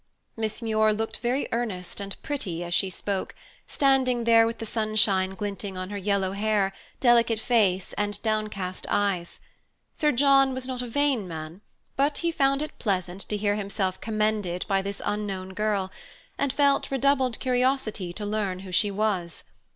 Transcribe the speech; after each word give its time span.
Miss 0.35 0.63
Muir 0.63 0.93
looked 0.93 1.19
very 1.19 1.47
earnest 1.51 1.99
and 1.99 2.19
pretty 2.23 2.63
as 2.63 2.73
she 2.73 2.89
spoke, 2.89 3.35
standing 3.67 4.23
there 4.23 4.47
with 4.47 4.57
the 4.57 4.65
sunshine 4.65 5.35
glinting 5.35 5.77
on 5.77 5.91
her 5.91 5.95
yellow 5.97 6.31
hair, 6.31 6.73
delicate 6.99 7.39
face, 7.39 7.93
and 7.99 8.19
downcast 8.23 8.87
eyes. 8.89 9.39
Sir 9.95 10.11
John 10.11 10.55
was 10.55 10.65
not 10.67 10.81
a 10.81 10.87
vain 10.87 11.27
man, 11.27 11.61
but 11.97 12.17
he 12.25 12.31
found 12.31 12.63
it 12.63 12.79
pleasant 12.79 13.21
to 13.29 13.37
hear 13.37 13.53
himself 13.53 14.01
commended 14.01 14.65
by 14.67 14.81
this 14.81 15.03
unknown 15.05 15.53
girl, 15.53 15.91
and 16.35 16.51
felt 16.51 16.89
redoubled 16.89 17.39
curiosity 17.39 18.11
to 18.11 18.25
learn 18.25 18.61
who 18.61 18.71
she 18.71 18.89
was. 18.89 19.43